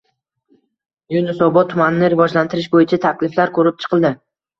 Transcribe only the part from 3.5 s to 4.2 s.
ko‘rib chiqildi